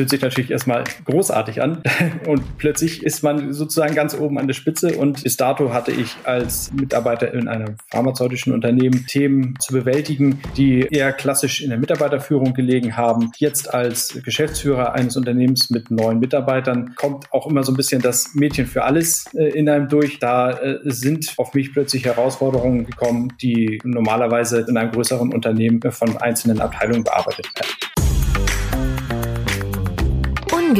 [0.00, 1.82] fühlt sich natürlich erstmal großartig an
[2.26, 6.16] und plötzlich ist man sozusagen ganz oben an der Spitze und bis dato hatte ich
[6.24, 12.54] als Mitarbeiter in einem pharmazeutischen Unternehmen Themen zu bewältigen, die eher klassisch in der Mitarbeiterführung
[12.54, 13.30] gelegen haben.
[13.36, 18.34] Jetzt als Geschäftsführer eines Unternehmens mit neun Mitarbeitern kommt auch immer so ein bisschen das
[18.34, 20.18] Mädchen für alles äh, in einem durch.
[20.18, 26.16] Da äh, sind auf mich plötzlich Herausforderungen gekommen, die normalerweise in einem größeren Unternehmen von
[26.16, 27.89] einzelnen Abteilungen bearbeitet werden.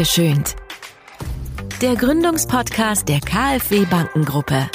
[0.01, 0.57] Ungeschönt.
[1.83, 4.71] Der Gründungspodcast der KfW Bankengruppe.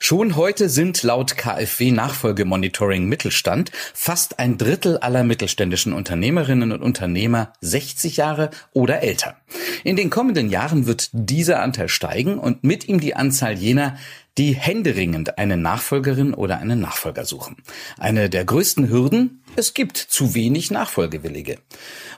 [0.00, 7.52] Schon heute sind laut KfW Nachfolgemonitoring Mittelstand fast ein Drittel aller mittelständischen Unternehmerinnen und Unternehmer
[7.60, 9.36] 60 Jahre oder älter.
[9.84, 13.96] In den kommenden Jahren wird dieser Anteil steigen und mit ihm die Anzahl jener,
[14.38, 17.56] die händeringend eine Nachfolgerin oder einen Nachfolger suchen.
[17.98, 21.58] Eine der größten Hürden, es gibt zu wenig Nachfolgewillige.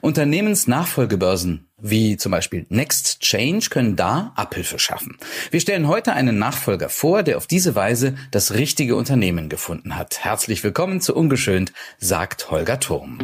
[0.00, 5.18] Unternehmensnachfolgebörsen wie zum Beispiel Next Change können da Abhilfe schaffen.
[5.50, 10.24] Wir stellen heute einen Nachfolger vor, der auf diese Weise das richtige Unternehmen gefunden hat.
[10.24, 13.18] Herzlich willkommen zu Ungeschönt, sagt Holger Turm.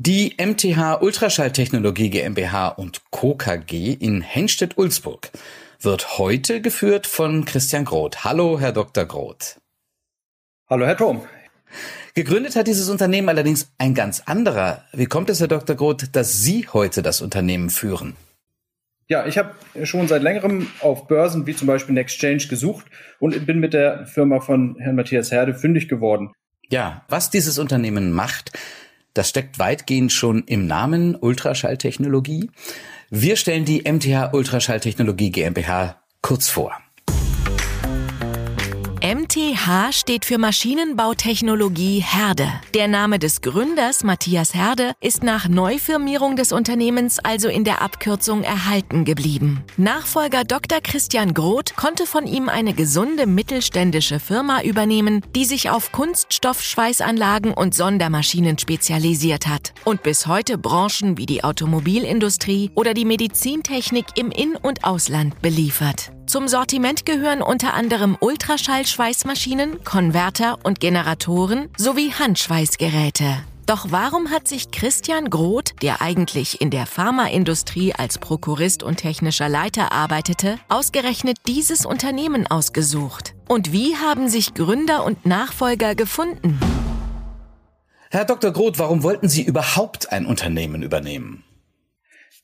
[0.00, 3.34] Die MTH Ultraschalltechnologie GmbH und Co.
[3.34, 5.32] KG in Henstedt-Ulzburg
[5.80, 8.22] wird heute geführt von Christian Groth.
[8.22, 9.06] Hallo, Herr Dr.
[9.06, 9.60] Groth.
[10.70, 11.22] Hallo, Herr Turm.
[12.14, 14.84] Gegründet hat dieses Unternehmen allerdings ein ganz anderer.
[14.92, 15.74] Wie kommt es, Herr Dr.
[15.74, 18.14] Groth, dass Sie heute das Unternehmen führen?
[19.08, 22.86] Ja, ich habe schon seit längerem auf Börsen wie zum Beispiel Nextchange gesucht
[23.18, 26.30] und bin mit der Firma von Herrn Matthias Herde fündig geworden.
[26.70, 28.52] Ja, was dieses Unternehmen macht,
[29.14, 32.50] das steckt weitgehend schon im Namen Ultraschalltechnologie.
[33.10, 36.72] Wir stellen die MTH Ultraschalltechnologie GmbH kurz vor.
[39.28, 42.50] MTH steht für Maschinenbautechnologie Herde.
[42.72, 48.42] Der Name des Gründers Matthias Herde ist nach Neufirmierung des Unternehmens also in der Abkürzung
[48.42, 49.62] erhalten geblieben.
[49.76, 50.80] Nachfolger Dr.
[50.80, 57.74] Christian Groth konnte von ihm eine gesunde mittelständische Firma übernehmen, die sich auf Kunststoffschweißanlagen und
[57.74, 64.56] Sondermaschinen spezialisiert hat und bis heute Branchen wie die Automobilindustrie oder die Medizintechnik im In-
[64.56, 66.12] und Ausland beliefert.
[66.28, 68.14] Zum Sortiment gehören unter anderem
[69.18, 73.24] Ultraschallschweißmaschinen, Konverter und Generatoren sowie Handschweißgeräte.
[73.66, 79.48] Doch warum hat sich Christian Groth, der eigentlich in der Pharmaindustrie als Prokurist und technischer
[79.48, 83.34] Leiter arbeitete, ausgerechnet dieses Unternehmen ausgesucht?
[83.48, 86.58] Und wie haben sich Gründer und Nachfolger gefunden?
[88.10, 88.52] Herr Dr.
[88.52, 91.44] Groth, warum wollten Sie überhaupt ein Unternehmen übernehmen?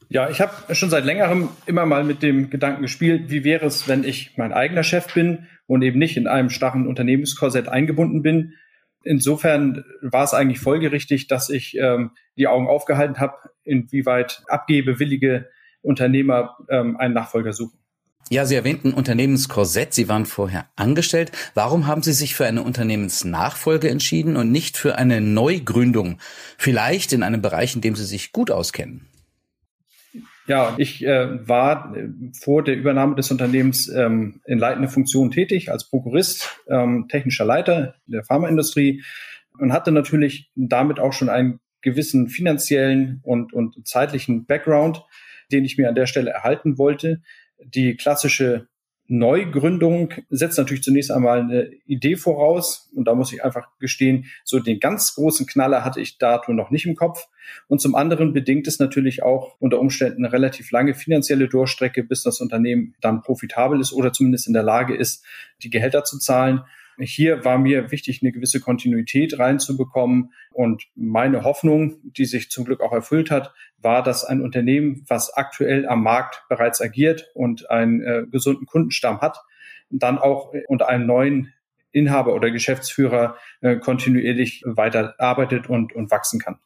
[0.08, 3.88] Ja, ich habe schon seit längerem immer mal mit dem Gedanken gespielt, wie wäre es,
[3.88, 8.54] wenn ich mein eigener Chef bin und eben nicht in einem starren Unternehmenskorsett eingebunden bin.
[9.02, 15.48] Insofern war es eigentlich folgerichtig, dass ich ähm, die Augen aufgehalten habe, inwieweit abgebewillige
[15.82, 17.78] Unternehmer ähm, einen Nachfolger suchen.
[18.30, 19.92] Ja, Sie erwähnten Unternehmenskorsett.
[19.92, 21.30] Sie waren vorher angestellt.
[21.52, 26.18] Warum haben Sie sich für eine Unternehmensnachfolge entschieden und nicht für eine Neugründung?
[26.56, 29.06] Vielleicht in einem Bereich, in dem Sie sich gut auskennen?
[30.46, 35.70] Ja, ich äh, war äh, vor der Übernahme des Unternehmens ähm, in leitender Funktion tätig
[35.70, 39.02] als Prokurist, ähm, technischer Leiter der Pharmaindustrie
[39.58, 45.04] und hatte natürlich damit auch schon einen gewissen finanziellen und, und zeitlichen Background,
[45.50, 47.22] den ich mir an der Stelle erhalten wollte.
[47.58, 48.68] Die klassische
[49.06, 52.90] Neugründung setzt natürlich zunächst einmal eine Idee voraus.
[52.94, 56.70] Und da muss ich einfach gestehen, so den ganz großen Knaller hatte ich dato noch
[56.70, 57.26] nicht im Kopf.
[57.68, 62.22] Und zum anderen bedingt es natürlich auch unter Umständen eine relativ lange finanzielle Durchstrecke, bis
[62.22, 65.24] das Unternehmen dann profitabel ist oder zumindest in der Lage ist,
[65.62, 66.62] die Gehälter zu zahlen.
[66.98, 70.32] Hier war mir wichtig, eine gewisse Kontinuität reinzubekommen.
[70.52, 75.34] Und meine Hoffnung, die sich zum Glück auch erfüllt hat, war, dass ein Unternehmen, was
[75.34, 79.38] aktuell am Markt bereits agiert und einen äh, gesunden Kundenstamm hat,
[79.90, 81.52] dann auch unter einem neuen
[81.92, 86.58] Inhaber oder Geschäftsführer äh, kontinuierlich weiterarbeitet und, und wachsen kann.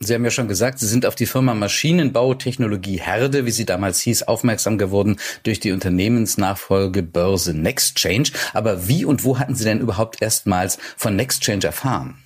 [0.00, 4.00] Sie haben ja schon gesagt, Sie sind auf die Firma Maschinenbautechnologie Herde, wie sie damals
[4.00, 8.30] hieß, aufmerksam geworden durch die Unternehmensnachfolge Börse Nextchange.
[8.52, 12.16] Aber wie und wo hatten Sie denn überhaupt erstmals von Nextchange erfahren?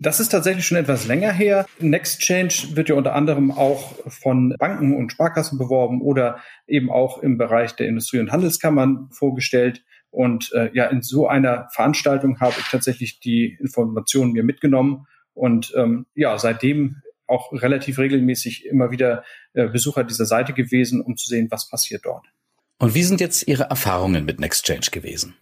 [0.00, 1.66] Das ist tatsächlich schon etwas länger her.
[1.78, 7.38] Nextchange wird ja unter anderem auch von Banken und Sparkassen beworben oder eben auch im
[7.38, 9.84] Bereich der Industrie- und Handelskammern vorgestellt.
[10.10, 15.72] Und äh, ja, in so einer Veranstaltung habe ich tatsächlich die Informationen mir mitgenommen und
[15.76, 21.28] ähm, ja, seitdem auch relativ regelmäßig immer wieder äh, Besucher dieser Seite gewesen, um zu
[21.28, 22.26] sehen, was passiert dort.
[22.78, 25.34] Und wie sind jetzt Ihre Erfahrungen mit Nextchange gewesen?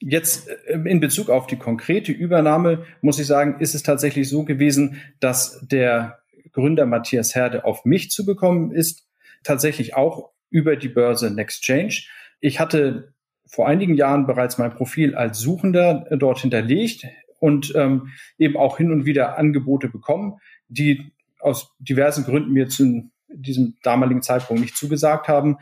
[0.00, 4.44] Jetzt äh, in Bezug auf die konkrete Übernahme muss ich sagen, ist es tatsächlich so
[4.44, 6.18] gewesen, dass der
[6.52, 9.06] Gründer Matthias Herde auf mich zugekommen ist,
[9.44, 12.02] tatsächlich auch über die Börse Nextchange.
[12.40, 13.12] Ich hatte
[13.46, 17.06] vor einigen Jahren bereits mein Profil als Suchender dort hinterlegt
[17.38, 18.08] und ähm,
[18.38, 20.38] eben auch hin und wieder Angebote bekommen,
[20.68, 25.58] die aus diversen Gründen mir zu diesem damaligen Zeitpunkt nicht zugesagt haben.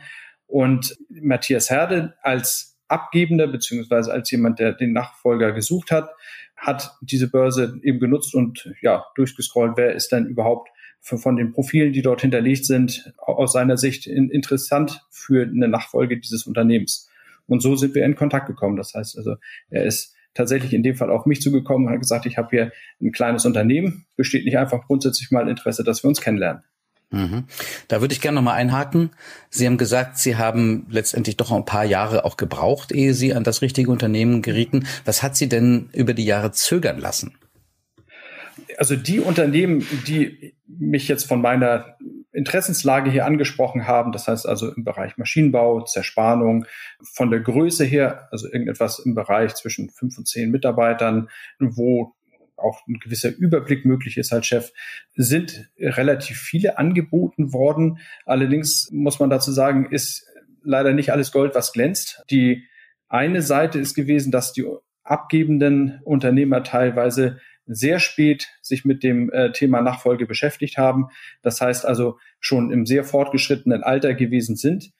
[0.47, 6.09] Und Matthias Herde als Abgebender beziehungsweise als jemand, der den Nachfolger gesucht hat,
[6.55, 10.69] hat diese Börse eben genutzt und ja durchgescrollt, wer ist denn überhaupt
[10.99, 16.47] von den Profilen, die dort hinterlegt sind, aus seiner Sicht interessant für eine Nachfolge dieses
[16.47, 17.09] Unternehmens.
[17.45, 18.75] Und so sind wir in Kontakt gekommen.
[18.75, 19.35] Das heißt also,
[19.69, 22.71] er ist tatsächlich in dem Fall auf mich zugekommen und hat gesagt, ich habe hier
[23.01, 26.63] ein kleines Unternehmen, besteht nicht einfach grundsätzlich mal Interesse, dass wir uns kennenlernen.
[27.09, 27.45] Mhm.
[27.87, 29.11] Da würde ich gerne nochmal einhaken.
[29.49, 33.43] Sie haben gesagt, Sie haben letztendlich doch ein paar Jahre auch gebraucht, ehe Sie an
[33.43, 34.85] das richtige Unternehmen gerieten.
[35.05, 37.37] Was hat Sie denn über die Jahre zögern lassen?
[38.77, 41.97] Also die Unternehmen, die mich jetzt von meiner
[42.37, 46.65] Interessenslage hier angesprochen haben, das heißt also im Bereich Maschinenbau, Zerspannung,
[47.13, 51.29] von der Größe her, also irgendetwas im Bereich zwischen fünf und zehn Mitarbeitern,
[51.59, 52.13] wo
[52.55, 54.71] auch ein gewisser Überblick möglich ist als Chef,
[55.15, 57.99] sind relativ viele angeboten worden.
[58.25, 60.27] Allerdings muss man dazu sagen, ist
[60.63, 62.23] leider nicht alles Gold, was glänzt.
[62.29, 62.67] Die
[63.09, 64.65] eine Seite ist gewesen, dass die
[65.03, 71.07] abgebenden Unternehmer teilweise sehr spät sich mit dem äh, Thema Nachfolge beschäftigt haben.
[71.41, 74.91] Das heißt also schon im sehr fortgeschrittenen Alter gewesen sind,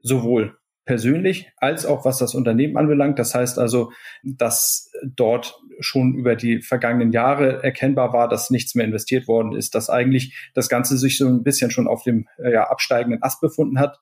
[0.00, 3.18] sowohl persönlich als auch was das Unternehmen anbelangt.
[3.18, 3.92] Das heißt also,
[4.24, 9.74] dass dort schon über die vergangenen Jahre erkennbar war, dass nichts mehr investiert worden ist,
[9.74, 13.40] dass eigentlich das Ganze sich so ein bisschen schon auf dem äh, ja, absteigenden Ast
[13.40, 14.00] befunden hat.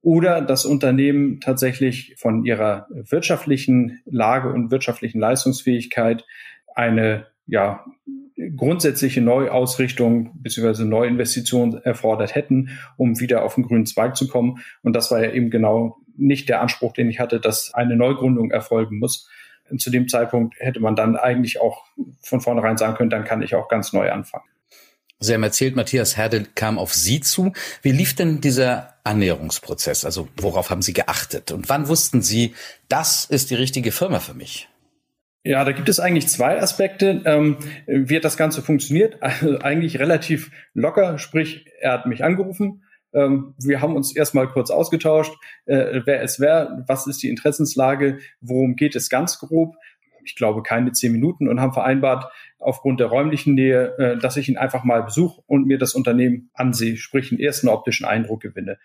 [0.00, 6.24] Oder das Unternehmen tatsächlich von ihrer wirtschaftlichen Lage und wirtschaftlichen Leistungsfähigkeit
[6.74, 7.84] eine ja,
[8.56, 10.84] grundsätzliche Neuausrichtung bzw.
[10.84, 14.58] Neuinvestitionen erfordert hätten, um wieder auf den grünen Zweig zu kommen.
[14.82, 18.50] Und das war ja eben genau nicht der Anspruch, den ich hatte, dass eine Neugründung
[18.50, 19.28] erfolgen muss.
[19.70, 21.84] Und zu dem Zeitpunkt hätte man dann eigentlich auch
[22.20, 24.44] von vornherein sagen können, dann kann ich auch ganz neu anfangen.
[25.18, 27.52] Sie haben erzählt, Matthias Herde kam auf Sie zu.
[27.80, 30.04] Wie lief denn dieser Annäherungsprozess?
[30.04, 31.52] Also worauf haben Sie geachtet?
[31.52, 32.54] Und wann wussten Sie,
[32.88, 34.68] das ist die richtige Firma für mich?
[35.44, 37.20] Ja, da gibt es eigentlich zwei Aspekte.
[37.24, 37.56] Ähm,
[37.86, 39.18] wie hat das Ganze funktioniert?
[39.20, 42.84] Also eigentlich relativ locker, sprich, er hat mich angerufen.
[43.12, 45.32] Ähm, wir haben uns erstmal kurz ausgetauscht,
[45.66, 49.74] äh, wer es wer, was ist die Interessenslage, worum geht es ganz grob.
[50.24, 54.48] Ich glaube keine zehn Minuten und haben vereinbart, aufgrund der räumlichen Nähe, äh, dass ich
[54.48, 58.78] ihn einfach mal besuche und mir das Unternehmen ansehe, sprich einen ersten optischen Eindruck gewinne.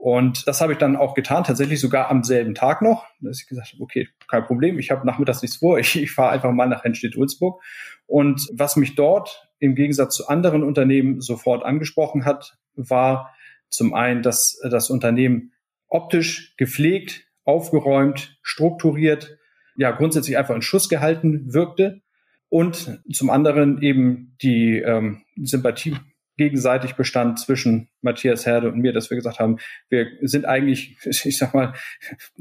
[0.00, 3.46] Und das habe ich dann auch getan, tatsächlich sogar am selben Tag noch, dass ich
[3.46, 6.66] gesagt habe, okay, kein Problem, ich habe nachmittags nichts vor, ich, ich fahre einfach mal
[6.66, 7.62] nach Henstedt-Ulzburg.
[8.06, 13.34] Und was mich dort im Gegensatz zu anderen Unternehmen sofort angesprochen hat, war
[13.68, 15.52] zum einen, dass das Unternehmen
[15.86, 19.36] optisch gepflegt, aufgeräumt, strukturiert,
[19.76, 22.00] ja grundsätzlich einfach in Schuss gehalten wirkte
[22.48, 25.96] und zum anderen eben die ähm, Sympathie
[26.40, 29.58] gegenseitig bestand zwischen Matthias Herde und mir, dass wir gesagt haben,
[29.90, 31.74] wir sind eigentlich, ich sag mal,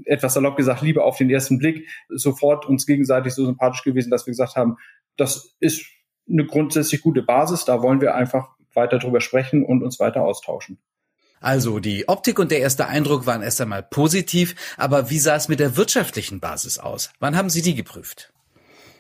[0.06, 4.26] etwas salopp gesagt, lieber auf den ersten Blick sofort uns gegenseitig so sympathisch gewesen, dass
[4.26, 4.78] wir gesagt haben,
[5.18, 5.86] das ist
[6.30, 10.80] eine grundsätzlich gute Basis, da wollen wir einfach weiter drüber sprechen und uns weiter austauschen.
[11.42, 15.50] Also die Optik und der erste Eindruck waren erst einmal positiv, aber wie sah es
[15.50, 17.12] mit der wirtschaftlichen Basis aus?
[17.20, 18.32] Wann haben Sie die geprüft?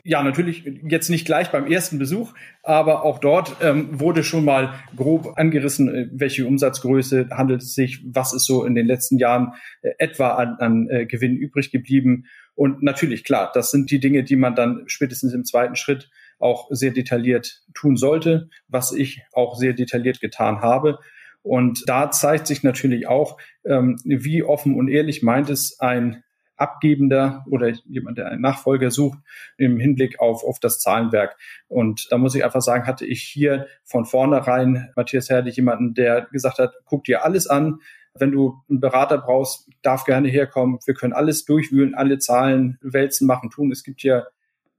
[0.04, 4.74] Ja, natürlich jetzt nicht gleich beim ersten Besuch, aber auch dort ähm, wurde schon mal
[4.96, 9.54] grob angerissen, äh, welche Umsatzgröße handelt es sich, was ist so in den letzten Jahren
[9.82, 12.26] äh, etwa an, an äh, Gewinn übrig geblieben.
[12.56, 16.68] Und natürlich, klar, das sind die Dinge, die man dann spätestens im zweiten Schritt auch
[16.72, 21.00] sehr detailliert tun sollte, was ich auch sehr detailliert getan habe.
[21.42, 26.24] Und da zeigt sich natürlich auch, ähm, wie offen und ehrlich meint es ein
[26.60, 29.20] Abgebender oder jemand, der einen Nachfolger sucht,
[29.58, 31.38] im Hinblick auf, auf das Zahlenwerk.
[31.68, 36.28] Und da muss ich einfach sagen, hatte ich hier von vornherein Matthias Herrlich jemanden, der
[36.32, 37.80] gesagt hat, guck dir alles an.
[38.14, 40.80] Wenn du einen Berater brauchst, darf gerne herkommen.
[40.86, 43.72] Wir können alles durchwühlen, alle Zahlen wälzen, machen, tun.
[43.72, 44.28] Es gibt hier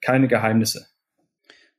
[0.01, 0.90] keine Geheimnisse.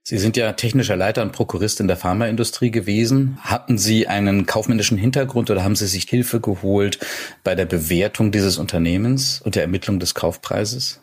[0.03, 3.37] Sie sind ja technischer Leiter und Prokurist in der Pharmaindustrie gewesen.
[3.41, 6.99] Hatten Sie einen kaufmännischen Hintergrund oder haben Sie sich Hilfe geholt
[7.43, 11.01] bei der Bewertung dieses Unternehmens und der Ermittlung des Kaufpreises?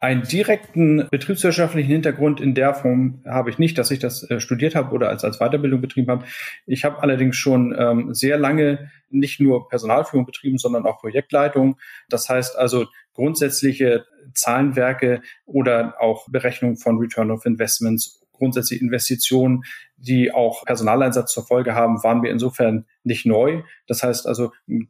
[0.00, 4.76] Einen direkten betriebswirtschaftlichen Hintergrund in der Form habe ich nicht, dass ich das äh, studiert
[4.76, 6.24] habe oder als, als Weiterbildung betrieben habe.
[6.66, 11.78] Ich habe allerdings schon ähm, sehr lange nicht nur Personalführung betrieben, sondern auch Projektleitung.
[12.08, 12.86] Das heißt also
[13.18, 19.64] grundsätzliche Zahlenwerke oder auch Berechnung von Return of Investments, grundsätzliche Investitionen,
[19.96, 23.62] die auch Personaleinsatz zur Folge haben, waren mir insofern nicht neu.
[23.88, 24.88] Das heißt also, ein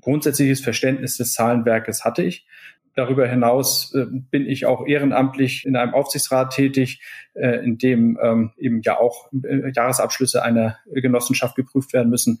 [0.00, 2.48] grundsätzliches Verständnis des Zahlenwerkes hatte ich.
[2.96, 7.00] Darüber hinaus äh, bin ich auch ehrenamtlich in einem Aufsichtsrat tätig,
[7.34, 12.40] äh, in dem ähm, eben ja auch äh, Jahresabschlüsse einer Genossenschaft geprüft werden müssen.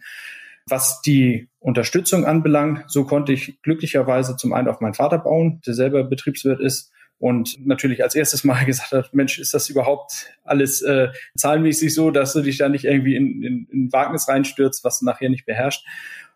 [0.68, 5.74] Was die Unterstützung anbelangt, so konnte ich glücklicherweise zum einen auf meinen Vater bauen, der
[5.74, 10.82] selber Betriebswirt ist und natürlich als erstes Mal gesagt hat, Mensch, ist das überhaupt alles
[10.82, 15.00] äh, zahlenmäßig so, dass du dich da nicht irgendwie in, in, in Wagnis reinstürzt, was
[15.00, 15.84] du nachher nicht beherrscht.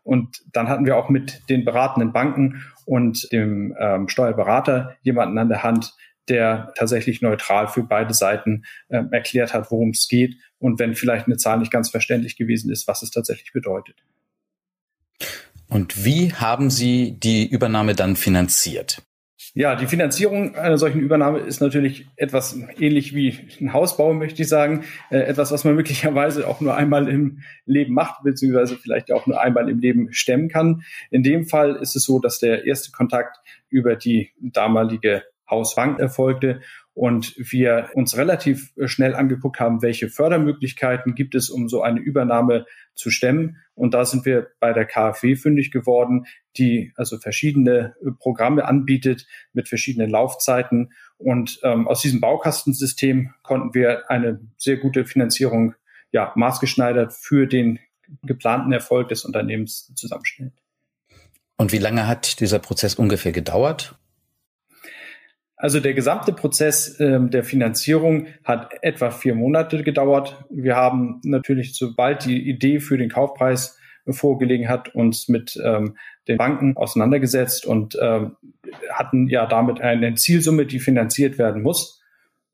[0.05, 5.49] Und dann hatten wir auch mit den beratenden Banken und dem ähm, Steuerberater jemanden an
[5.49, 5.95] der Hand,
[6.29, 11.27] der tatsächlich neutral für beide Seiten äh, erklärt hat, worum es geht und wenn vielleicht
[11.27, 13.97] eine Zahl nicht ganz verständlich gewesen ist, was es tatsächlich bedeutet.
[15.73, 19.03] Und wie haben Sie die Übernahme dann finanziert?
[19.55, 24.49] Ja, die Finanzierung einer solchen Übernahme ist natürlich etwas ähnlich wie ein Hausbau, möchte ich
[24.49, 24.85] sagen.
[25.11, 29.41] Äh, etwas, was man möglicherweise auch nur einmal im Leben macht, beziehungsweise vielleicht auch nur
[29.41, 30.83] einmal im Leben stemmen kann.
[31.11, 33.39] In dem Fall ist es so, dass der erste Kontakt
[33.71, 36.61] über die damalige Hausbank erfolgte
[36.95, 42.67] und wir uns relativ schnell angeguckt haben, welche Fördermöglichkeiten gibt es, um so eine Übernahme
[42.95, 43.57] zu stemmen.
[43.75, 46.27] Und da sind wir bei der KfW fündig geworden,
[46.59, 50.93] die also verschiedene Programme anbietet mit verschiedenen Laufzeiten.
[51.17, 55.75] Und ähm, aus diesem Baukastensystem konnten wir eine sehr gute Finanzierung
[56.11, 57.79] ja, maßgeschneidert für den
[58.23, 60.53] geplanten Erfolg des Unternehmens zusammenstellen.
[61.57, 63.99] Und wie lange hat dieser Prozess ungefähr gedauert?
[65.63, 70.45] Also der gesamte Prozess ähm, der Finanzierung hat etwa vier Monate gedauert.
[70.51, 73.79] Wir haben natürlich, sobald die Idee für den Kaufpreis
[74.09, 78.35] vorgelegen hat, uns mit ähm, den Banken auseinandergesetzt und ähm,
[78.91, 82.03] hatten ja damit eine Zielsumme, die finanziert werden muss.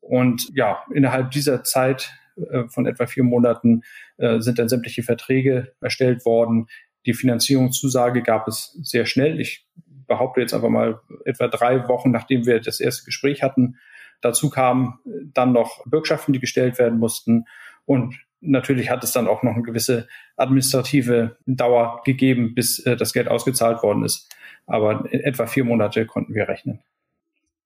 [0.01, 3.81] Und ja, innerhalb dieser Zeit äh, von etwa vier Monaten
[4.17, 6.67] äh, sind dann sämtliche Verträge erstellt worden.
[7.07, 9.41] Die Finanzierungszusage gab es sehr schnell.
[9.41, 9.65] Ich
[10.09, 13.77] behaupte jetzt einfach mal etwa drei Wochen, nachdem wir das erste Gespräch hatten.
[14.19, 14.99] Dazu kamen
[15.33, 17.45] dann noch Bürgschaften, die gestellt werden mussten.
[17.85, 23.13] Und natürlich hat es dann auch noch eine gewisse administrative Dauer gegeben, bis äh, das
[23.13, 24.27] Geld ausgezahlt worden ist.
[24.65, 26.81] Aber etwa vier Monate konnten wir rechnen.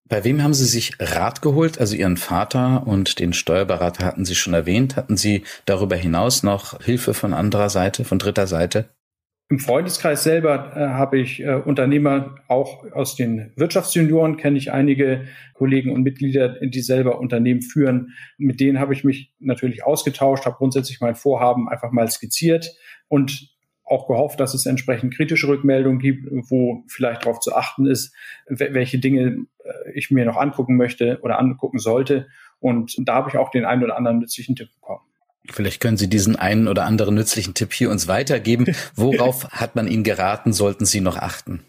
[0.06, 1.80] Bei wem haben Sie sich Rat geholt?
[1.80, 4.96] Also Ihren Vater und den Steuerberater hatten Sie schon erwähnt.
[4.96, 8.90] Hatten Sie darüber hinaus noch Hilfe von anderer Seite, von dritter Seite?
[9.50, 15.26] Im Freundeskreis selber äh, habe ich äh, Unternehmer, auch aus den Wirtschaftsjunioren kenne ich einige
[15.52, 18.14] Kollegen und Mitglieder, die selber Unternehmen führen.
[18.38, 22.74] Mit denen habe ich mich natürlich ausgetauscht, habe grundsätzlich mein Vorhaben einfach mal skizziert
[23.08, 28.14] und auch gehofft, dass es entsprechend kritische Rückmeldungen gibt, wo vielleicht darauf zu achten ist,
[28.46, 32.28] welche Dinge äh, ich mir noch angucken möchte oder angucken sollte.
[32.60, 35.02] Und da habe ich auch den einen oder anderen nützlichen Tipp bekommen.
[35.50, 38.74] Vielleicht können Sie diesen einen oder anderen nützlichen Tipp hier uns weitergeben.
[38.96, 41.60] Worauf hat man Ihnen geraten, sollten Sie noch achten?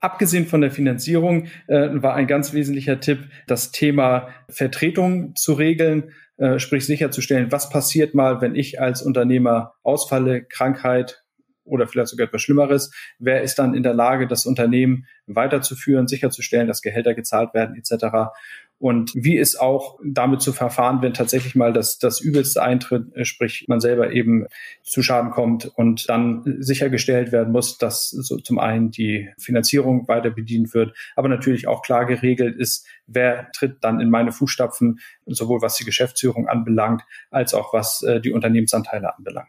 [0.00, 6.12] Abgesehen von der Finanzierung äh, war ein ganz wesentlicher Tipp, das Thema Vertretung zu regeln,
[6.36, 11.24] äh, sprich sicherzustellen, was passiert mal, wenn ich als Unternehmer ausfalle, Krankheit
[11.64, 12.90] oder vielleicht sogar etwas Schlimmeres.
[13.18, 18.34] Wer ist dann in der Lage, das Unternehmen weiterzuführen, sicherzustellen, dass Gehälter gezahlt werden etc.
[18.84, 23.24] Und wie ist auch damit zu verfahren, wenn tatsächlich mal das, das Übelste eintritt, äh,
[23.24, 24.44] sprich man selber eben
[24.82, 30.28] zu Schaden kommt und dann sichergestellt werden muss, dass so zum einen die Finanzierung weiter
[30.28, 35.62] bedient wird, aber natürlich auch klar geregelt ist, wer tritt dann in meine Fußstapfen, sowohl
[35.62, 39.48] was die Geschäftsführung anbelangt, als auch was äh, die Unternehmensanteile anbelangt.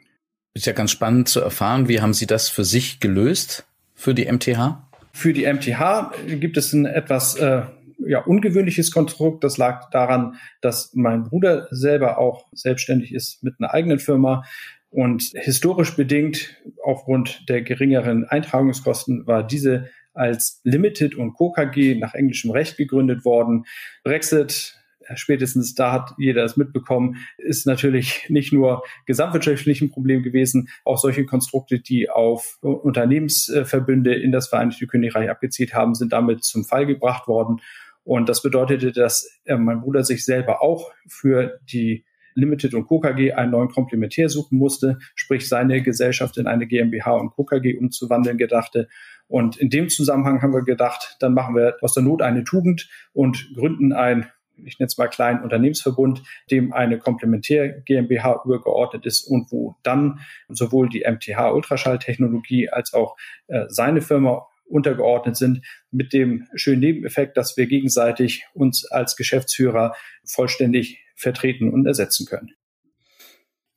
[0.53, 3.65] Ist ja ganz spannend zu erfahren, wie haben Sie das für sich gelöst,
[3.95, 4.81] für die MTH?
[5.11, 7.63] Für die MTH gibt es ein etwas äh,
[7.99, 9.43] ja, ungewöhnliches Konstrukt.
[9.43, 14.43] Das lag daran, dass mein Bruder selber auch selbstständig ist mit einer eigenen Firma.
[14.89, 21.51] Und historisch bedingt, aufgrund der geringeren Eintragungskosten, war diese als Limited und Co.
[21.51, 23.65] KG nach englischem Recht gegründet worden.
[24.03, 24.75] Brexit
[25.13, 30.97] spätestens da hat jeder es mitbekommen, ist natürlich nicht nur gesamtwirtschaftlich ein Problem gewesen, auch
[30.97, 36.85] solche Konstrukte, die auf Unternehmensverbünde in das Vereinigte Königreich abgezielt haben, sind damit zum Fall
[36.85, 37.61] gebracht worden.
[38.05, 43.33] Und das bedeutete, dass äh, mein Bruder sich selber auch für die Limited und KKG
[43.33, 48.87] einen neuen Komplementär suchen musste, sprich seine Gesellschaft in eine GmbH und KKG umzuwandeln gedachte.
[49.27, 52.89] Und in dem Zusammenhang haben wir gedacht, dann machen wir aus der Not eine Tugend
[53.13, 54.29] und gründen ein,
[54.63, 56.21] ich nenne es mal kleinen Unternehmensverbund,
[56.51, 60.19] dem eine Komplementär GmbH übergeordnet ist und wo dann
[60.49, 67.37] sowohl die MTH Ultraschalltechnologie als auch äh, seine Firma untergeordnet sind, mit dem schönen Nebeneffekt,
[67.37, 72.51] dass wir gegenseitig uns als Geschäftsführer vollständig vertreten und ersetzen können.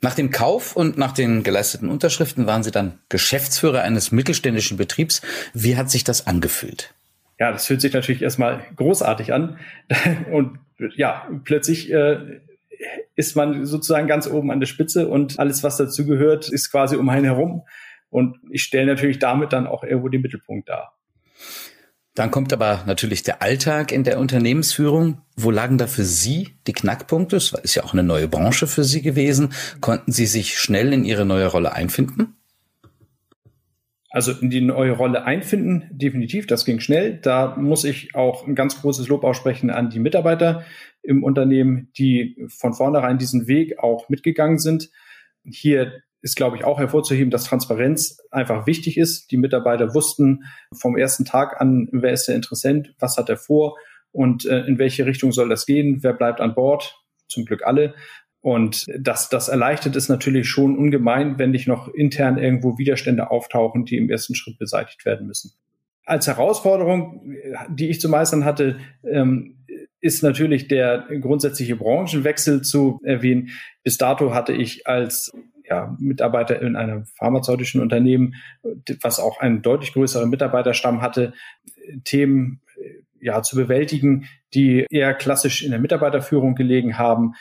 [0.01, 5.23] Nach dem Kauf und nach den geleisteten Unterschriften waren Sie dann Geschäftsführer eines mittelständischen Betriebs.
[5.55, 6.95] Wie hat sich das angefühlt?
[7.41, 9.59] Ja, das fühlt sich natürlich erstmal großartig an.
[10.33, 10.59] Und
[10.97, 12.41] ja, plötzlich äh,
[13.17, 16.95] ist man sozusagen ganz oben an der Spitze und alles, was dazu gehört, ist quasi
[16.95, 17.65] um einen herum.
[18.11, 20.99] Und ich stelle natürlich damit dann auch irgendwo den Mittelpunkt dar.
[22.15, 25.23] Dann kommt aber natürlich der Alltag in der Unternehmensführung.
[25.37, 27.37] Wo lagen da für Sie die Knackpunkte?
[27.37, 29.51] Es ist ja auch eine neue Branche für Sie gewesen.
[29.81, 32.35] Konnten Sie sich schnell in Ihre neue Rolle einfinden?
[34.11, 37.19] Also in die neue Rolle einfinden, definitiv, das ging schnell.
[37.19, 40.65] Da muss ich auch ein ganz großes Lob aussprechen an die Mitarbeiter
[41.03, 44.91] im Unternehmen, die von vornherein diesen Weg auch mitgegangen sind.
[45.45, 49.31] Hier ist, glaube ich, auch hervorzuheben, dass Transparenz einfach wichtig ist.
[49.31, 50.45] Die Mitarbeiter wussten
[50.77, 53.77] vom ersten Tag an, wer ist der Interessent, was hat er vor
[54.11, 56.97] und äh, in welche Richtung soll das gehen, wer bleibt an Bord,
[57.29, 57.95] zum Glück alle.
[58.41, 63.85] Und das, das erleichtert es natürlich schon ungemein, wenn nicht noch intern irgendwo Widerstände auftauchen,
[63.85, 65.53] die im ersten Schritt beseitigt werden müssen.
[66.05, 67.35] Als Herausforderung,
[67.69, 69.59] die ich zu meistern hatte, ähm,
[70.01, 73.51] ist natürlich der grundsätzliche Branchenwechsel zu erwähnen.
[73.83, 75.33] Bis dato hatte ich als
[75.69, 78.35] ja, Mitarbeiter in einem pharmazeutischen Unternehmen,
[79.03, 81.33] was auch einen deutlich größeren Mitarbeiterstamm hatte,
[82.05, 82.61] Themen
[83.21, 87.35] ja zu bewältigen, die eher klassisch in der Mitarbeiterführung gelegen haben.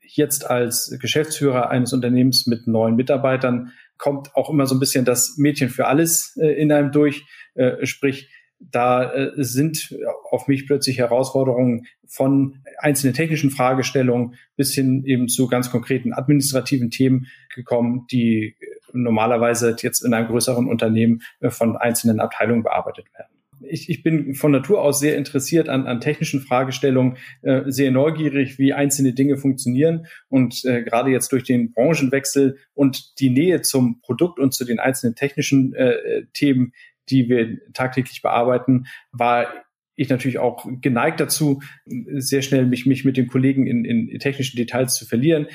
[0.00, 5.36] Jetzt als Geschäftsführer eines Unternehmens mit neun Mitarbeitern kommt auch immer so ein bisschen das
[5.36, 9.94] Mädchen für alles äh, in einem durch, äh, sprich da äh, sind
[10.30, 16.90] auf mich plötzlich Herausforderungen von einzelnen technischen Fragestellungen bis hin eben zu ganz konkreten administrativen
[16.90, 18.56] Themen gekommen, die
[18.92, 23.30] normalerweise jetzt in einem größeren Unternehmen äh, von einzelnen Abteilungen bearbeitet werden.
[23.60, 28.58] Ich, ich bin von Natur aus sehr interessiert an, an technischen Fragestellungen, äh, sehr neugierig,
[28.58, 30.06] wie einzelne Dinge funktionieren.
[30.28, 34.78] Und äh, gerade jetzt durch den Branchenwechsel und die Nähe zum Produkt und zu den
[34.78, 36.72] einzelnen technischen äh, Themen
[37.08, 39.46] die wir tagtäglich bearbeiten, war
[39.94, 44.56] ich natürlich auch geneigt dazu, sehr schnell mich, mich mit den Kollegen in, in technischen
[44.56, 45.46] Details zu verlieren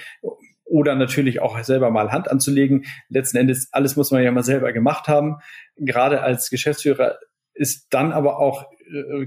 [0.72, 2.86] oder natürlich auch selber mal Hand anzulegen.
[3.10, 5.36] Letzten Endes, alles muss man ja mal selber gemacht haben.
[5.76, 7.20] Gerade als Geschäftsführer
[7.54, 8.66] ist dann aber auch,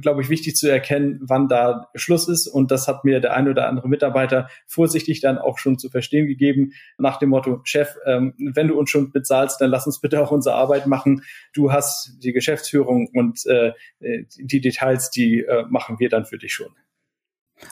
[0.00, 2.46] glaube ich, wichtig zu erkennen, wann da Schluss ist.
[2.46, 6.26] Und das hat mir der ein oder andere Mitarbeiter vorsichtig dann auch schon zu verstehen
[6.26, 10.20] gegeben, nach dem Motto, Chef, ähm, wenn du uns schon bezahlst, dann lass uns bitte
[10.20, 11.22] auch unsere Arbeit machen.
[11.52, 16.52] Du hast die Geschäftsführung und äh, die Details, die äh, machen wir dann für dich
[16.52, 16.68] schon.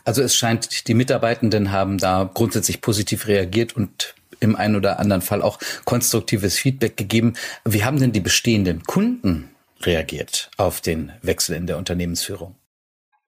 [0.05, 5.23] Also es scheint, die Mitarbeitenden haben da grundsätzlich positiv reagiert und im einen oder anderen
[5.23, 7.35] Fall auch konstruktives Feedback gegeben.
[7.65, 9.52] Wie haben denn die bestehenden Kunden
[9.87, 12.57] reagiert auf den Wechsel in der Unternehmensführung?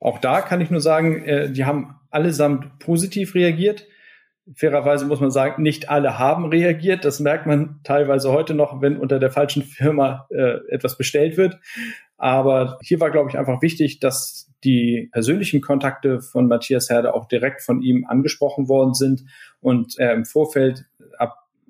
[0.01, 3.87] Auch da kann ich nur sagen, äh, die haben allesamt positiv reagiert.
[4.55, 7.05] Fairerweise muss man sagen, nicht alle haben reagiert.
[7.05, 11.59] Das merkt man teilweise heute noch, wenn unter der falschen Firma äh, etwas bestellt wird.
[12.19, 17.27] Aber hier war, glaube ich, einfach wichtig, dass die persönlichen Kontakte von Matthias Herde auch
[17.27, 19.25] direkt von ihm angesprochen worden sind
[19.61, 20.85] und er im Vorfeld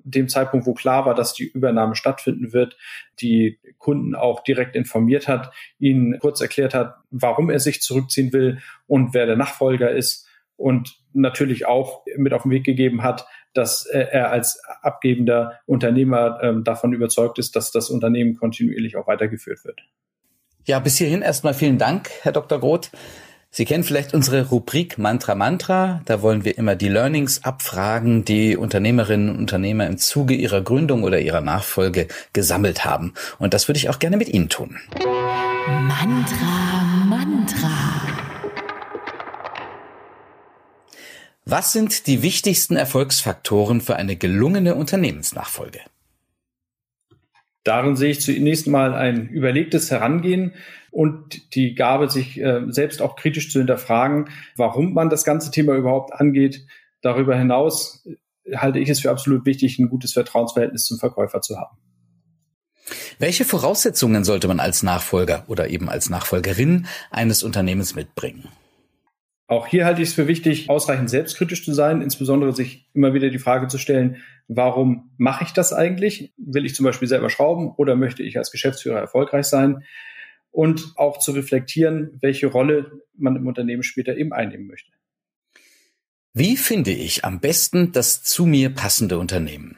[0.05, 2.77] dem Zeitpunkt, wo klar war, dass die Übernahme stattfinden wird,
[3.19, 8.59] die Kunden auch direkt informiert hat, ihnen kurz erklärt hat, warum er sich zurückziehen will
[8.87, 13.85] und wer der Nachfolger ist und natürlich auch mit auf den Weg gegeben hat, dass
[13.85, 19.81] er als abgebender Unternehmer ähm, davon überzeugt ist, dass das Unternehmen kontinuierlich auch weitergeführt wird.
[20.65, 22.59] Ja, bis hierhin erstmal vielen Dank, Herr Dr.
[22.59, 22.91] Groth.
[23.57, 26.01] Sie kennen vielleicht unsere Rubrik Mantra Mantra.
[26.03, 31.03] Da wollen wir immer die Learnings abfragen, die Unternehmerinnen und Unternehmer im Zuge ihrer Gründung
[31.03, 33.13] oder ihrer Nachfolge gesammelt haben.
[33.39, 34.77] Und das würde ich auch gerne mit Ihnen tun.
[35.69, 38.01] Mantra Mantra.
[41.45, 45.79] Was sind die wichtigsten Erfolgsfaktoren für eine gelungene Unternehmensnachfolge?
[47.65, 50.53] Darin sehe ich zunächst mal ein überlegtes Herangehen
[50.91, 55.75] und die Gabe, sich äh, selbst auch kritisch zu hinterfragen, warum man das ganze Thema
[55.75, 56.65] überhaupt angeht.
[57.01, 58.07] Darüber hinaus
[58.45, 61.75] äh, halte ich es für absolut wichtig, ein gutes Vertrauensverhältnis zum Verkäufer zu haben.
[63.17, 68.47] Welche Voraussetzungen sollte man als Nachfolger oder eben als Nachfolgerin eines Unternehmens mitbringen?
[69.47, 73.29] Auch hier halte ich es für wichtig, ausreichend selbstkritisch zu sein, insbesondere sich immer wieder
[73.29, 76.33] die Frage zu stellen, warum mache ich das eigentlich?
[76.37, 79.83] Will ich zum Beispiel selber schrauben oder möchte ich als Geschäftsführer erfolgreich sein?
[80.49, 84.91] Und auch zu reflektieren, welche Rolle man im Unternehmen später eben einnehmen möchte.
[86.33, 89.77] Wie finde ich am besten das zu mir passende Unternehmen?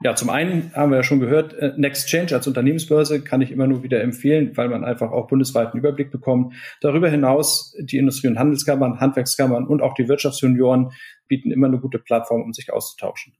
[0.00, 3.50] Ja, zum einen haben wir ja schon gehört, äh, Next Change als Unternehmensbörse kann ich
[3.50, 6.54] immer nur wieder empfehlen, weil man einfach auch bundesweiten Überblick bekommt.
[6.80, 10.92] Darüber hinaus die Industrie- und Handelskammern, Handwerkskammern und auch die Wirtschaftsjunioren
[11.26, 13.34] bieten immer eine gute Plattform, um sich auszutauschen.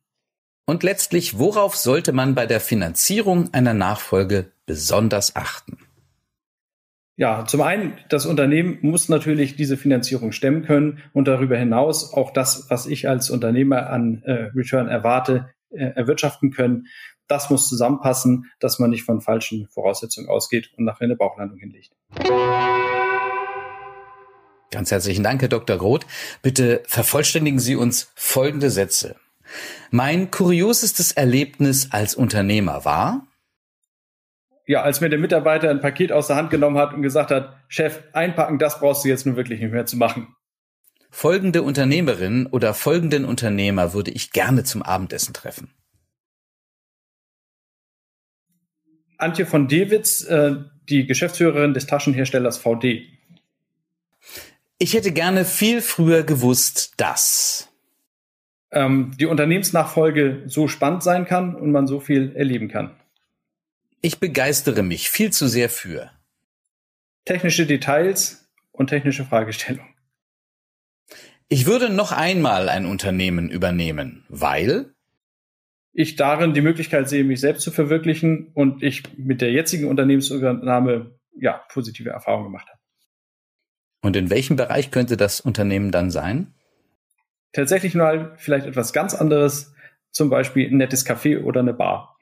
[0.66, 5.79] Und letztlich, worauf sollte man bei der Finanzierung einer Nachfolge besonders achten?
[7.16, 12.33] Ja, zum einen, das Unternehmen muss natürlich diese Finanzierung stemmen können und darüber hinaus auch
[12.33, 16.87] das, was ich als Unternehmer an äh, Return erwarte, erwirtschaften können.
[17.27, 21.93] Das muss zusammenpassen, dass man nicht von falschen Voraussetzungen ausgeht und nachher eine Bauchlandung hinlegt.
[24.71, 25.79] Ganz herzlichen Dank, Herr Dr.
[25.79, 26.07] Groth.
[26.43, 29.17] Bitte vervollständigen Sie uns folgende Sätze.
[29.91, 33.27] Mein kuriosestes Erlebnis als Unternehmer war?
[34.67, 37.57] Ja, als mir der Mitarbeiter ein Paket aus der Hand genommen hat und gesagt hat,
[37.69, 40.37] Chef, einpacken, das brauchst du jetzt nun wirklich nicht mehr zu machen.
[41.11, 45.71] Folgende Unternehmerin oder folgenden Unternehmer würde ich gerne zum Abendessen treffen.
[49.16, 50.57] Antje von Dewitz, äh,
[50.88, 53.09] die Geschäftsführerin des Taschenherstellers VD.
[54.79, 57.68] Ich hätte gerne viel früher gewusst, dass
[58.71, 62.94] ähm, die Unternehmensnachfolge so spannend sein kann und man so viel erleben kann.
[64.01, 66.12] Ich begeistere mich viel zu sehr für
[67.25, 69.98] technische Details und technische Fragestellungen.
[71.49, 74.95] Ich würde noch einmal ein Unternehmen übernehmen, weil
[75.95, 81.19] ich darin die Möglichkeit sehe, mich selbst zu verwirklichen und ich mit der jetzigen Unternehmensübernahme
[81.41, 82.79] ja positive Erfahrungen gemacht habe.
[84.03, 86.55] Und in welchem Bereich könnte das Unternehmen dann sein?
[87.53, 89.75] Tatsächlich mal vielleicht etwas ganz anderes,
[90.11, 92.18] zum Beispiel ein nettes Café oder eine Bar.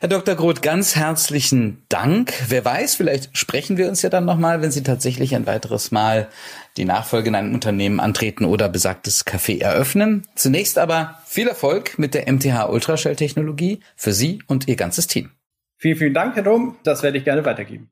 [0.00, 0.34] Herr Dr.
[0.34, 2.32] Groth, ganz herzlichen Dank.
[2.48, 6.28] Wer weiß, vielleicht sprechen wir uns ja dann nochmal, wenn Sie tatsächlich ein weiteres Mal
[6.76, 10.26] die Nachfolge in einem Unternehmen antreten oder besagtes Café eröffnen.
[10.34, 15.30] Zunächst aber viel Erfolg mit der MTH Ultraschalltechnologie für Sie und Ihr ganzes Team.
[15.78, 16.76] Vielen, vielen Dank, Herr Dom.
[16.84, 17.90] Das werde ich gerne weitergeben.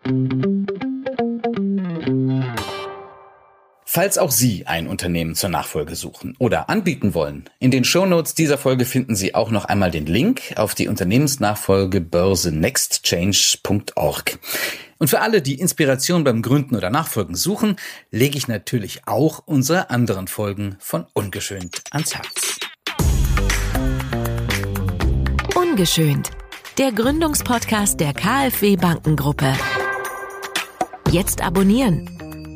[3.94, 8.58] Falls auch Sie ein Unternehmen zur Nachfolge suchen oder anbieten wollen, in den Shownotes dieser
[8.58, 14.40] Folge finden Sie auch noch einmal den Link auf die Unternehmensnachfolgebörse nextchange.org.
[14.98, 17.76] Und für alle, die Inspiration beim Gründen oder Nachfolgen suchen,
[18.10, 22.58] lege ich natürlich auch unsere anderen Folgen von Ungeschönt ans Herz.
[25.54, 26.30] Ungeschönt,
[26.78, 29.54] der Gründungspodcast der KfW Bankengruppe.
[31.12, 32.10] Jetzt abonnieren